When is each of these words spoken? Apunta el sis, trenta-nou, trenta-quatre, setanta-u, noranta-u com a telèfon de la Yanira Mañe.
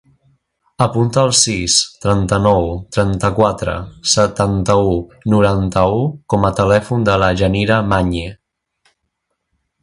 Apunta 0.83 1.25
el 1.27 1.33
sis, 1.39 1.75
trenta-nou, 2.05 2.65
trenta-quatre, 2.97 3.75
setanta-u, 4.15 4.97
noranta-u 5.35 6.01
com 6.35 6.49
a 6.51 6.53
telèfon 6.61 7.07
de 7.11 7.19
la 7.25 7.29
Yanira 7.43 7.79
Mañe. 7.93 8.25